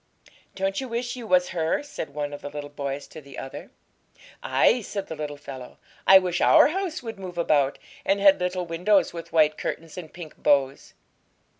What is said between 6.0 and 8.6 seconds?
'I wish our house would move about, and had